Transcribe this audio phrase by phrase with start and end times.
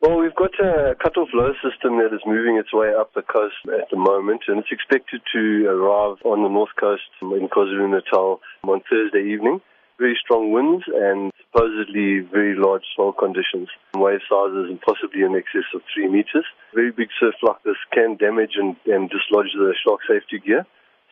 [0.00, 3.58] Well, we've got a cut-off low system that is moving its way up the coast
[3.66, 8.80] at the moment, and it's expected to arrive on the north coast in KwaZulu-Natal on
[8.88, 9.58] Thursday evening.
[9.98, 13.66] Very strong winds and supposedly very large swell conditions.
[13.98, 16.46] Wave sizes and possibly in excess of three meters.
[16.72, 20.62] Very big surf like this can damage and, and dislodge the shark safety gear.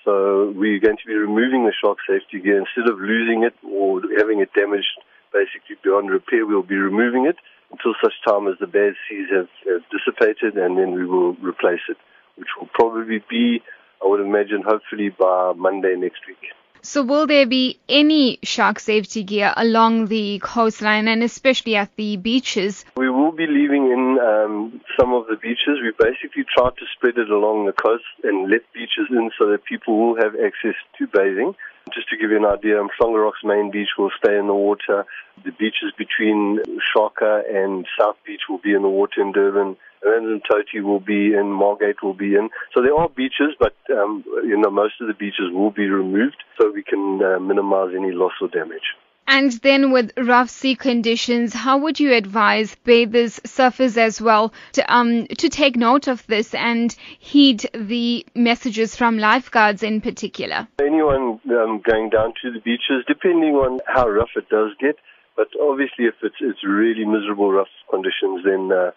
[0.06, 3.98] So we're going to be removing the shark safety gear instead of losing it or
[4.16, 4.94] having it damaged
[5.34, 6.46] basically beyond repair.
[6.46, 7.34] We'll be removing it
[7.76, 11.80] until such time as the bad seas have, have dissipated, and then we will replace
[11.88, 11.96] it,
[12.36, 13.62] which will probably be,
[14.02, 16.38] I would imagine, hopefully by Monday next week.
[16.82, 22.16] So, will there be any shark safety gear along the coastline and especially at the
[22.16, 22.84] beaches?
[22.96, 25.82] We will be leaving in um, some of the beaches.
[25.82, 29.64] We basically tried to spread it along the coast and let beaches in so that
[29.64, 31.56] people will have access to bathing.
[31.92, 35.06] Just to give you an idea, Umhlanga Rocks main beach will stay in the water.
[35.46, 36.58] The beaches between
[36.92, 39.76] Shaka and South Beach will be in the water in Durban.
[40.04, 42.50] And Toti will be in, Margate will be in.
[42.74, 46.42] So there are beaches, but um, you know most of the beaches will be removed
[46.58, 48.96] so we can uh, minimize any loss or damage.
[49.28, 54.82] And then with rough sea conditions, how would you advise bathers, surfers as well, to
[54.92, 60.66] um to take note of this and heed the messages from lifeguards in particular?
[60.80, 64.96] Anyone um, going down to the beaches, depending on how rough it does get,
[65.36, 68.90] but obviously if it's it's really miserable rough conditions, then uh,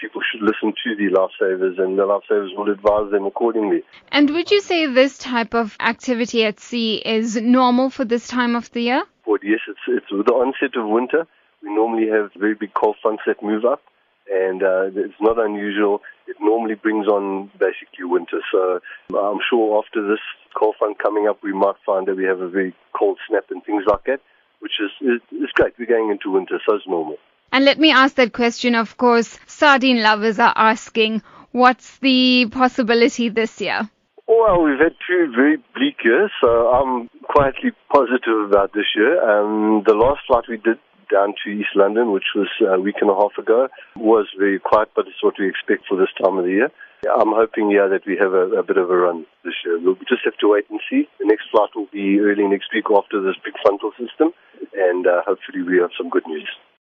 [0.00, 3.82] people should listen to the lifesavers and the lifesavers will advise them accordingly.
[4.10, 8.56] And would you say this type of activity at sea is normal for this time
[8.56, 9.04] of the year?
[9.26, 11.26] Well, Yes, it's, it's with the onset of winter.
[11.62, 13.82] We normally have very big cold fronts that move up,
[14.30, 16.00] and uh, it's not unusual.
[16.26, 18.40] It normally brings on basically winter.
[18.52, 18.80] So
[19.16, 20.20] I'm sure after this
[20.54, 23.62] cold front coming up, we might find that we have a very cold snap and
[23.64, 24.20] things like that,
[24.60, 25.74] which is, is, is great.
[25.78, 27.16] We're going into winter, so it's normal.
[27.52, 29.38] And let me ask that question, of course.
[29.46, 33.88] Sardine lovers are asking, what's the possibility this year?
[34.26, 39.16] Well, we've had two very bleak years, so I'm quietly positive about this year.
[39.24, 40.78] Um, the last flight we did
[41.10, 44.90] down to East London, which was a week and a half ago, was very quiet,
[44.94, 46.70] but it's what we expect for this time of the year.
[47.08, 49.80] I'm hoping, yeah, that we have a, a bit of a run this year.
[49.80, 51.08] We'll just have to wait and see.
[51.18, 54.34] The next flight will be early next week after this big frontal system,
[54.78, 56.48] and uh, hopefully we have some good news.